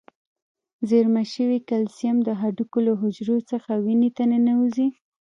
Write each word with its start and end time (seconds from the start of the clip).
زیرمه 0.89 1.23
شوي 1.33 1.59
کلسیم 1.69 2.15
د 2.23 2.29
هډوکو 2.41 2.77
له 2.87 2.93
حجرو 3.01 3.37
څخه 3.51 3.69
وینې 3.85 4.09
ته 4.17 4.23
ننوزي. 4.31 4.87